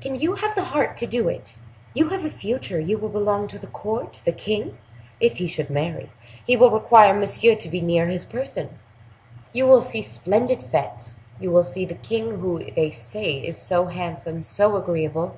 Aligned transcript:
"Can 0.00 0.16
you 0.16 0.34
have 0.34 0.56
the 0.56 0.64
heart 0.64 0.96
to 0.96 1.06
do 1.06 1.28
it? 1.28 1.54
You 1.94 2.08
have 2.08 2.24
a 2.24 2.28
future; 2.28 2.80
you 2.80 2.98
will 2.98 3.08
belong 3.08 3.46
to 3.46 3.56
the 3.56 3.68
court; 3.68 4.20
the 4.24 4.32
king, 4.32 4.76
if 5.20 5.36
he 5.36 5.46
should 5.46 5.70
marry, 5.70 6.10
will 6.48 6.72
require 6.72 7.14
Monsieur 7.16 7.54
to 7.54 7.68
be 7.68 7.80
near 7.80 8.08
his 8.08 8.24
person; 8.24 8.80
you 9.52 9.68
will 9.68 9.80
see 9.80 10.02
splendid 10.02 10.60
fetes, 10.60 11.14
you 11.38 11.52
will 11.52 11.62
see 11.62 11.84
the 11.84 11.94
king, 11.94 12.40
who 12.40 12.64
they 12.72 12.90
say 12.90 13.34
is 13.34 13.56
so 13.58 13.84
handsome, 13.86 14.42
so 14.42 14.74
agreeable!" 14.74 15.36